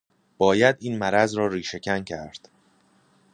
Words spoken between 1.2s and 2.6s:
را ریشه کن کرد